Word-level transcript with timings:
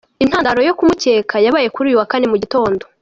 Intandaro 0.23 0.59
yo 0.67 0.75
kumukeka 0.77 1.35
yabaye 1.45 1.67
kuri 1.75 1.85
uyu 1.89 1.99
wa 2.01 2.09
Kane 2.11 2.25
mu 2.31 2.37
gitondo. 2.43 2.83